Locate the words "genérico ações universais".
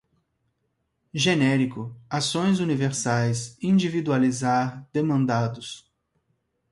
1.13-3.55